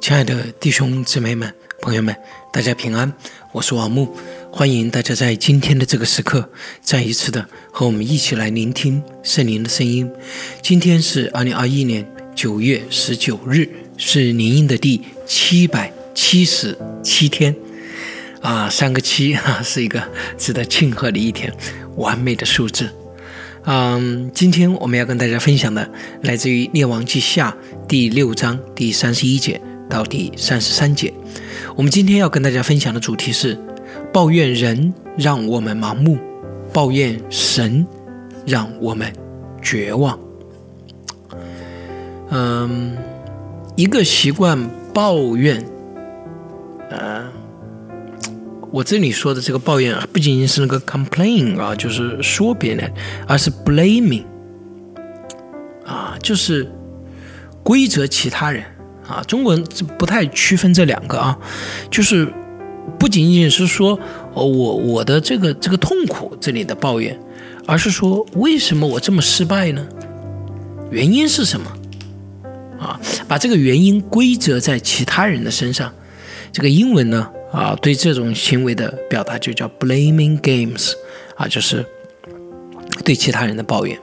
[0.00, 2.14] 亲爱的弟兄姊妹们、朋友们，
[2.52, 3.12] 大家平安，
[3.52, 4.08] 我是王木，
[4.50, 6.50] 欢迎大家在今天的这个时刻，
[6.80, 10.10] 再一次的和我们一起来聆听圣灵的声音。
[10.62, 17.54] 今天是二零二一年九月十九日，是灵音的第七百七十七天，
[18.40, 20.02] 啊，三个七哈，是一个
[20.36, 21.52] 值得庆贺的一天，
[21.96, 22.90] 完美的数字。
[23.64, 25.90] 嗯，今天我们要跟大家分享的，
[26.22, 27.56] 来自于《列王记下》
[27.86, 29.60] 第六章第三十一节。
[29.90, 31.12] 到第三十三节，
[31.74, 33.58] 我们今天要跟大家分享的主题是：
[34.12, 36.16] 抱怨人让我们盲目，
[36.72, 37.84] 抱怨神
[38.46, 39.12] 让我们
[39.60, 40.16] 绝望。
[42.28, 42.96] 嗯，
[43.74, 45.60] 一个习惯抱怨，
[46.88, 47.28] 呃，
[48.72, 52.92] 我这里说的这个抱怨不仅仅是那个 complain 啊，就是说别人，
[53.26, 54.24] 而是 blaming
[55.84, 56.70] 啊，就是
[57.62, 58.62] 归责其他人。
[59.08, 59.64] 啊，中国人
[59.98, 61.36] 不太区分这两个啊，
[61.90, 62.32] 就是
[62.96, 63.98] 不仅仅是说，
[64.34, 67.18] 我我的这个这个痛苦这里的抱怨，
[67.66, 69.84] 而是说为什么我这么失败呢？
[70.92, 71.72] 原因是什么？
[72.78, 75.92] 啊，把这个原因归责在其他人的身上。
[76.52, 80.92] 这个英文呢，啊，对这种行为的表达就叫 blaming games，
[81.36, 81.84] 啊，就是
[83.04, 83.98] 对其他人的抱怨。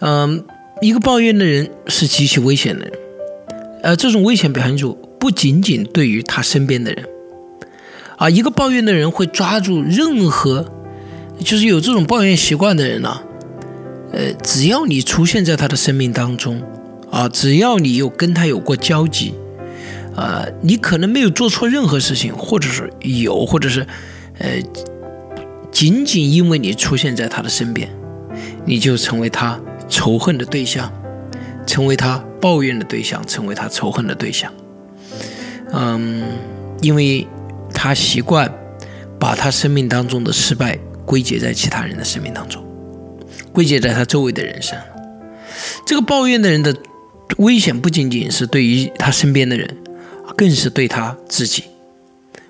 [0.00, 0.44] 嗯，
[0.80, 2.92] 一个抱怨的人是极其危险的人。
[3.82, 7.06] 呃，这种危险表现就不仅仅对于他身边的人，
[8.18, 10.66] 啊，一个抱怨的人会抓住任何，
[11.38, 13.22] 就是有这种抱怨习惯的人呢，
[14.12, 16.62] 呃，只要你出现在他的生命当中，
[17.10, 19.34] 啊，只要你有跟他有过交集，
[20.20, 23.86] 啊，你可能没有做错任何事情，或者是有，或者是，
[24.38, 24.60] 呃，
[25.72, 27.88] 仅仅因为你出现在他的身边，
[28.66, 30.92] 你就成为他仇恨的对象。
[31.66, 34.52] 成为他抱怨的对象，成为他仇恨的对象。
[35.72, 36.24] 嗯，
[36.80, 37.24] 因为
[37.72, 38.52] 他习惯
[39.20, 42.64] 把他生命当中的失败归结在其他人的生命当中，
[43.52, 44.76] 归结在他周围的人上。
[45.86, 46.74] 这个抱怨的人的
[47.36, 49.76] 危险不仅仅是对于他身边的人，
[50.40, 51.64] 更是对他自己。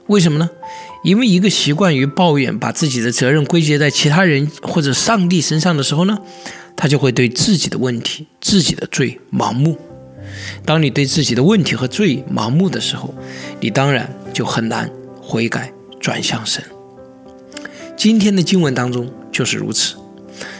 [0.06, 0.48] 为什么呢？
[1.02, 6.16] 因为一个习惯于抱怨，把自己的责任归结在其他人或者上帝身上的时候呢？
[6.76, 9.76] 他就会对自己的问题、自己的罪盲目。
[10.64, 13.12] 当你对自己的问题和罪盲目的时候，
[13.58, 14.88] 你当然就很难
[15.20, 16.62] 悔改转向神。
[17.96, 19.96] 今天的经文当中就是如此。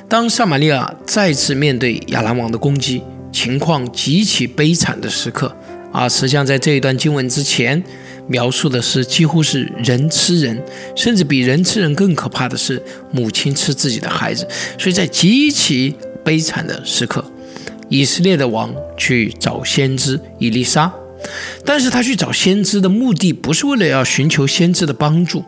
[0.09, 5.57] 当撒玛利亚再次面对亚兰王的攻击，情况极其悲惨的时刻
[5.93, 7.83] 啊，实际上在这一段经文之前
[8.29, 10.63] 描述的是几乎是人吃人，
[10.95, 12.81] 甚至比人吃人更可怕的是
[13.11, 14.47] 母亲吃自己的孩子。
[14.79, 17.25] 所以在极其悲惨的时刻，
[17.89, 20.93] 以色列的王去找先知以利沙，
[21.65, 25.45] 但是他去找先知的目的不是为了要寻求先知的帮助，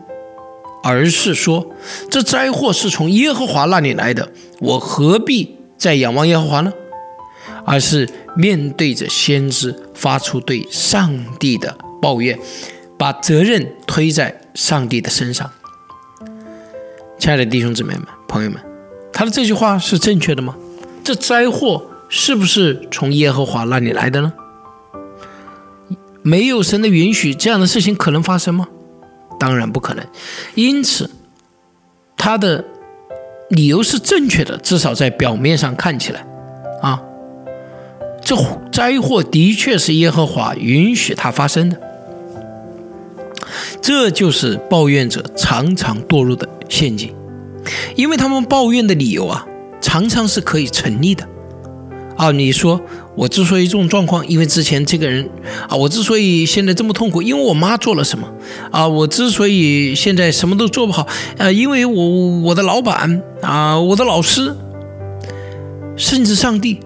[0.83, 1.65] 而是说
[2.11, 4.29] 这灾祸是从耶和华那里来的，
[4.59, 6.73] 我何必再仰望耶和华呢？
[7.65, 12.37] 而是面对着先知发出对上帝的抱怨，
[12.97, 15.49] 把责任推在上帝的身上。
[17.17, 18.59] 亲爱的弟兄姊妹们、朋友们，
[19.13, 20.55] 他的这句话是正确的吗？
[21.03, 24.33] 这灾祸是不是从耶和华那里来的呢？
[26.21, 28.67] 没有神的允许，这样的事情可能发生吗？
[29.39, 30.05] 当然不可能。
[30.55, 31.09] 因此，
[32.15, 32.63] 他的
[33.49, 36.25] 理由是正确的，至少在表面上看起来，
[38.23, 38.35] 这
[38.71, 41.77] 灾祸的确是耶和华允许它发生的。
[43.81, 47.13] 这就是抱怨者常常堕入的陷阱，
[47.95, 49.45] 因为他们抱怨的理由啊。
[49.85, 51.27] 常常是可以成立的，
[52.15, 52.79] 啊，你说
[53.15, 55.29] 我之所以这种状况，因为之前这个人
[55.67, 58.25] 啊，我之所以现在这么痛苦，因为我妈做了什么
[58.71, 61.05] 啊，我之所以现在什么都做不好，
[61.37, 64.55] 啊，因为我我的老板啊，我的老师，
[65.97, 66.79] 甚至上帝，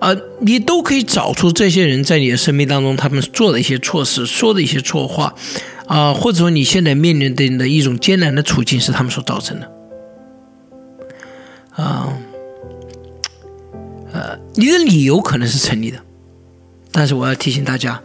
[0.00, 5.34] 啊，你都可以找出这些人在你的生命当中他们做的一些错事，说的一些错话，
[5.86, 9.70] 啊，或者说你现在面临的的一种艰难的处境是他们所造成的。
[11.72, 12.12] 啊，
[14.12, 15.98] 呃，你的理由可能是成立的，
[16.90, 18.02] 但是我要提醒大家，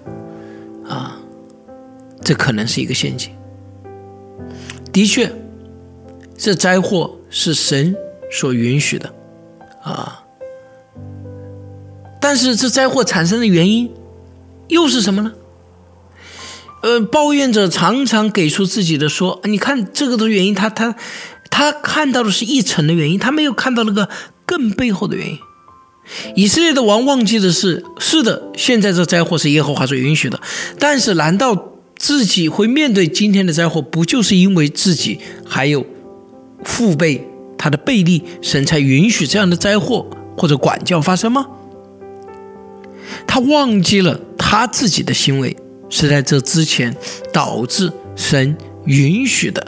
[0.88, 1.18] 啊，
[2.22, 3.32] 这可能是一个陷阱。
[4.92, 5.32] 的确，
[6.38, 7.96] 这灾祸是神
[8.32, 9.14] 所允许的，
[9.82, 10.25] 啊，
[12.26, 13.92] 但是这灾祸产生的原因
[14.70, 15.32] 又是什么呢？
[16.82, 20.96] 呃，抱怨者常常给出自己的说，你看这个的原因，他他。
[21.52, 24.10] 他看到的是一层的原因，他没有看到那个
[24.46, 25.38] 更背后的原因。
[26.36, 30.42] 以色列的王忘记的是，是的，现在这灾祸是耶和华所允许的，
[30.80, 35.86] 但是难道自己会面对今天的灾祸，不就是因为自己还有
[36.66, 37.26] 父辈
[37.58, 41.46] 他的背力，神才允许这样的灾祸或者管教发生吗？
[43.28, 45.56] 他忘记了他自己的行为
[45.90, 46.96] 是在这之前
[47.34, 49.66] 导致神允许的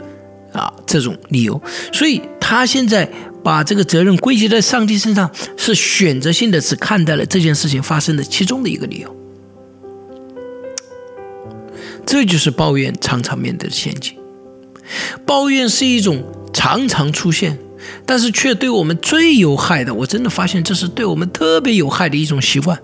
[0.52, 1.60] 啊这种理由，
[1.92, 3.10] 所以他现在。
[3.40, 9.16] 把这个责任归结在上帝身上，是选择性的，只看待了这件事情发生的其中的一个理由。
[12.04, 14.14] 这就是抱怨常常面对的陷阱。
[15.24, 17.58] 抱怨是一种常常出现，
[18.04, 19.94] 但是却对我们最有害的。
[19.94, 22.78] 我真的发现，这是对我们特别有害的一种习惯。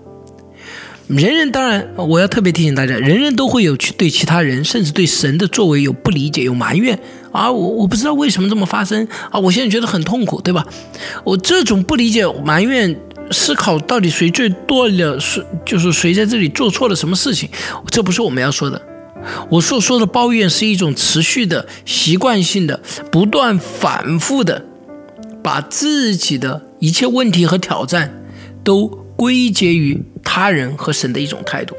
[1.07, 6.99] 人人当然，我要特别提醒大家，人人都会有去对其他人，甚至对神的作为有不理解、有埋怨
[7.31, 7.51] 啊！
[7.51, 9.39] 我我不知道为什么这么发生啊！
[9.39, 10.65] 我现在觉得很痛苦，对吧？
[11.23, 12.99] 我这种不理解、埋怨、
[13.29, 17.49] 思考到底谁最多了，是就是谁在这里做错了什么事情？
[17.91, 18.81] 这不是我们要说的。
[19.49, 22.81] 我所说的抱怨是一种持续的、习惯性的、
[23.11, 24.65] 不断反复的，
[25.43, 28.23] 把自己的一切问题和挑战
[28.63, 30.03] 都归结于。
[30.27, 31.77] 他人和神的一种态度，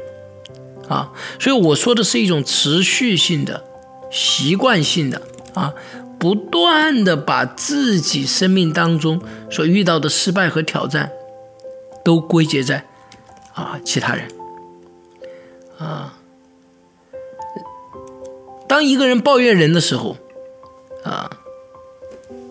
[0.87, 3.63] 啊，所以我说的是一种持续性的、
[4.09, 5.21] 习惯性的
[5.53, 5.75] 啊，
[6.17, 11.11] 不断的把自己生命当中所遇到的失败和挑战，
[12.03, 12.83] 都归结在
[13.53, 14.27] 啊其他人，
[15.77, 16.17] 啊，
[18.67, 20.17] 当一个人抱怨人的时候，
[21.03, 21.29] 啊，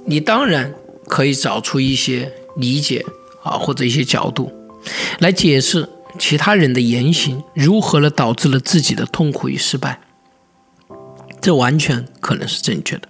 [0.04, 0.72] 你当然
[1.08, 3.04] 可以找出一些理解
[3.42, 4.52] 啊或者一些角度
[5.18, 5.88] 来解释。
[6.18, 10.00] 其他人的言行如何了导致了自己的痛苦与失败，
[11.42, 13.06] 这完全可能是正确的。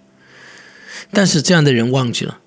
[1.12, 2.38] 但是这样的人忘记了，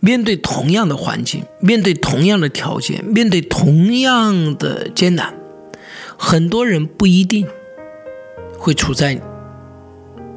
[0.00, 5.32] 面对同样的环境，面对同样的条件，面对同样的艰难，
[6.18, 7.46] 很多人不一定
[8.58, 9.22] 会处在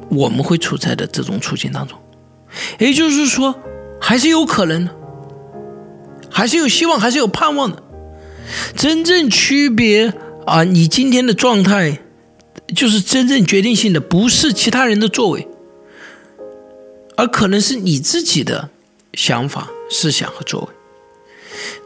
[0.08, 1.98] 我们会处在的这种处境当中。
[2.78, 3.58] 也就是说，
[4.00, 4.94] 还是有可能的，
[6.30, 7.82] 还是有希望，还是有盼望的。
[8.76, 10.12] 真正区别
[10.46, 12.00] 啊，你今天的状态，
[12.74, 15.46] 就是真正决定性的，不是其他人的作为，
[17.16, 18.70] 而可能是你自己的
[19.14, 20.68] 想法、思想和作为。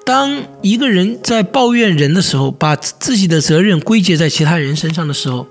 [0.04, 5.46] 当一个人在抱怨人的时候，把自己的责任归结在其他人身上的时候。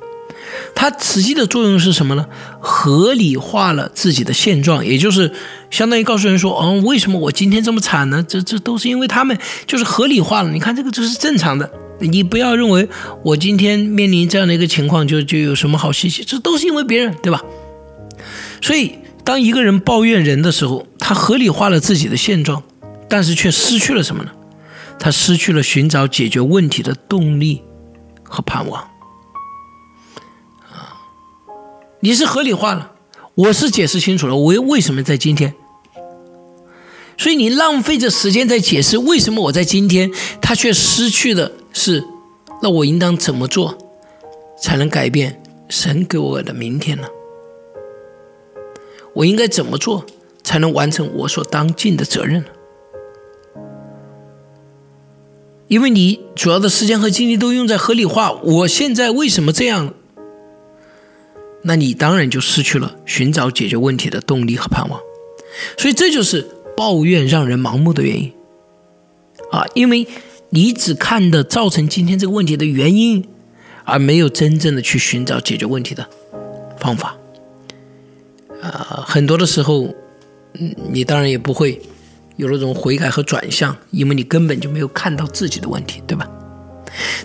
[0.76, 2.26] 它实际的作用是什么呢？
[2.60, 5.32] 合理化了自己的现状，也就是
[5.70, 8.24] 相当于告诉人说：“哦，为什么我今天这么惨呢？
[8.28, 9.38] 这这都是因为他们，
[9.68, 10.52] 就是合理化了。
[10.52, 11.70] 你看这个这是正常的，
[12.00, 12.88] 你不要认为
[13.24, 17.42] 我今天面临这样的一个情况就就有什么好稀奇，这都是因为别人，对吧？
[18.62, 22.64] 所以，当一个人抱怨人的时候，他合理化了自己的现状，
[23.08, 24.32] 但是却失去了什么呢？
[25.00, 27.62] 他失去了寻找解决问题的动力
[28.24, 28.88] 和盼望。”
[32.04, 32.94] 你是合理化了，
[33.36, 35.54] 我是解释清楚了，我为什么在今天？
[37.16, 40.12] 所以你浪费着时间在解释为什么我在今天，
[40.42, 42.04] 他却失去的是，
[42.64, 43.78] 那我应当怎么做，
[44.60, 47.08] 才能改变神给我的明天呢？
[49.14, 50.04] 我应该怎么做
[50.42, 52.48] 才能完成我所当尽的责任呢？
[55.68, 59.94] 因为你主要的时间和精力都用在合理化，我现在为什么这样？
[61.64, 65.00] 那你当然就失去了寻找解决问题的动力和盼望，
[65.78, 68.34] 所以这就是抱怨让人盲目的原因
[69.52, 69.66] 啊！
[69.76, 70.08] 因为
[70.50, 73.24] 你只看的造成今天这个问题的原因，
[73.84, 76.08] 而没有真正的去寻找解决问题的
[76.80, 77.16] 方法
[78.62, 79.04] 啊！
[79.06, 79.94] 很多的时候，
[80.54, 81.80] 嗯，你当然也不会
[82.38, 86.28] 有那种悔改和转向，因为你根本就没有看到自己的问题，对吧？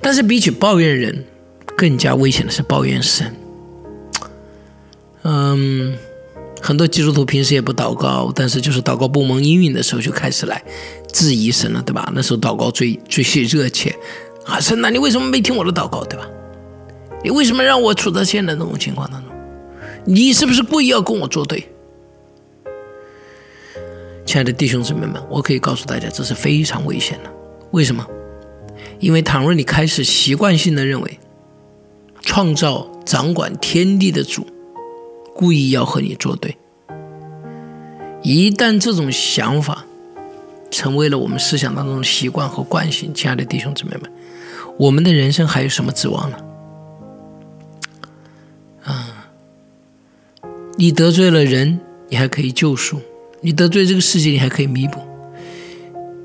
[0.03, 1.25] 但是比起抱怨人，
[1.77, 3.35] 更加危险的是抱怨神。
[5.29, 5.99] 嗯，
[6.63, 10.63] 很多基督徒平时也不祷告，但是就是祷告不蒙应允的时候，就开始来
[11.13, 12.13] 质疑神了，对吧？
[12.15, 13.93] 那时候祷告最最热切，
[14.45, 16.29] 啊，神呐，你为什么没听我的祷告，对吧？
[17.25, 19.33] 你为什么让我处在现在这种情况当中？
[20.05, 21.69] 你是不是故意要跟我作对？
[24.25, 27.31] 亲爱的弟兄姊妹们，我可以告诉大家，这是非常危险的。
[27.73, 28.07] 为什么？
[29.01, 31.19] 因为倘若你开始习惯性的认为，
[32.23, 34.47] 创造掌管天地的主。
[35.37, 36.57] 故意要和你作对，
[38.23, 39.85] 一旦这种想法
[40.71, 44.11] 成为了我们思想当中的习惯和惯性，亲爱的弟兄姊妹们，
[44.79, 46.39] 我们的人生还有什么指望呢？
[48.85, 49.29] 啊，
[50.79, 52.97] 你得罪了人，你还可以救赎；
[53.43, 55.01] 你得罪这个世界，你还可以弥补。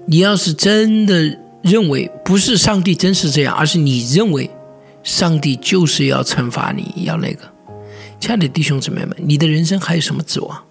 [0.08, 4.50] 你要是真的认为不是上帝真是这样，而是你认为
[5.04, 7.51] 上帝就是要惩罚你，要那个。
[8.22, 10.64] 亲爱的弟兄姊妹们，你的人生还有什么指望？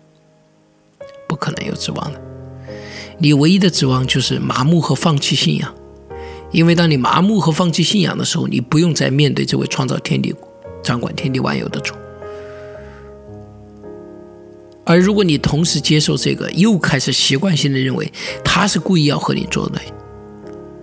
[1.29, 2.23] 不可能有指望的。
[3.19, 5.75] 你唯一的指望就是麻木和放弃信仰，
[6.53, 10.33] 因为当你麻木和放弃信仰的时候，你不用再面对这位创造天地、
[10.81, 11.93] 掌管天地万有的主。
[14.85, 18.11] 而如果你同时接受这个，又开始习惯性的认为
[18.45, 19.83] 他是故意要和你作对，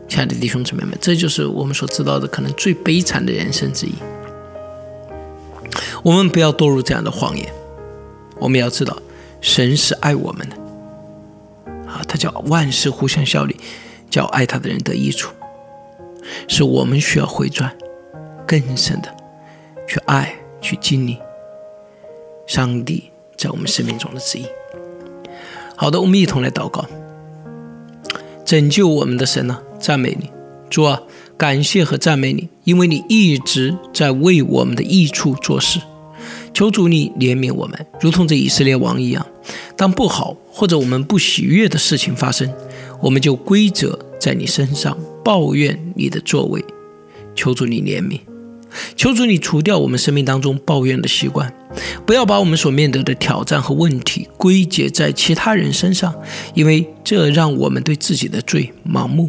[0.09, 3.93] 亲爱的弟兄姊妹们，这就是我们所知道的可能最悲惨的人生之一。
[6.08, 7.46] 我们不要堕入这样的谎言，
[8.40, 8.96] 我们要知道，
[9.42, 10.56] 神是爱我们的。
[11.86, 13.58] 啊，他叫万事互相效力，
[14.10, 15.34] 叫爱他的人得益处，
[16.48, 17.76] 是我们需要回转
[18.48, 19.14] 更深的
[19.86, 21.18] 去爱、去经历
[22.46, 24.46] 上帝在我们生命中的旨意。
[25.76, 26.86] 好的，我们一同来祷告，
[28.46, 30.32] 拯救我们的神呢，赞美你，
[30.70, 31.02] 主啊，
[31.38, 35.82] 感谢和赞美你，因为你一直在为我们的益处做事。
[36.58, 39.24] 求主你怜悯我们，如同这以色列王一样。
[39.76, 42.52] 当不好或者我们不喜悦的事情发生，
[43.00, 46.66] 我们就归责在你身上，抱怨你的作为。
[47.36, 48.22] 求主你怜悯，
[48.96, 51.54] 求主你除掉我们生命当中抱怨的习惯，
[52.08, 56.12] 不要把我们所面对的挑战和问题归结在其他人身上，
[56.56, 59.28] 因为这让我们对自己的罪盲目；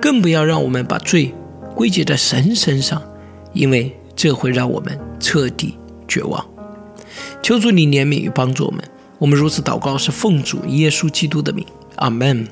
[0.00, 1.34] 更不要让我们把罪
[1.74, 3.02] 归结在神身上，
[3.52, 5.74] 因为这会让我们彻底
[6.08, 6.42] 绝望。
[7.44, 8.82] 求主你怜悯与帮助我们，
[9.18, 11.62] 我们如此祷告是奉主耶稣基督的名，
[11.96, 12.48] 阿门。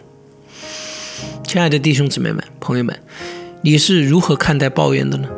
[1.44, 2.94] 亲爱的弟兄姊妹们、朋友们，
[3.62, 5.30] 你是如何看待抱怨的呢？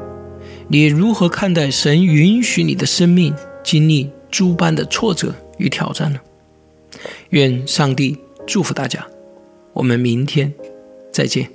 [0.67, 3.33] 你如何看待神允许你的生命
[3.63, 6.19] 经历诸般的挫折与挑战呢？
[7.31, 9.07] 愿上帝祝福大家，
[9.73, 10.53] 我们明天
[11.13, 11.49] 再见。